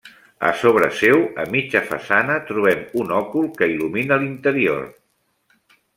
A 0.47 0.51
sobre 0.61 0.87
seu, 1.01 1.19
a 1.43 1.45
mitja 1.55 1.83
façana, 1.91 2.39
trobem 2.49 2.83
un 3.03 3.15
òcul 3.21 3.47
que 3.61 3.69
il·lumina 3.75 4.19
l'interior. 4.25 4.85